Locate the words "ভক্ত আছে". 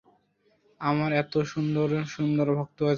2.57-2.89